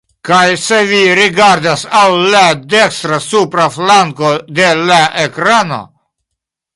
Kaj 0.27 0.53
se 0.61 0.77
vi 0.91 1.01
rigardas 1.17 1.83
al 1.99 2.15
la 2.35 2.41
dekstra 2.75 3.19
supra 3.25 3.67
flanko 3.75 4.31
de 4.61 4.71
la 4.91 4.99
ekrano… 5.25 5.79